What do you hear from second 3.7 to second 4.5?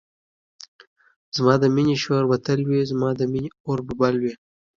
به بل وی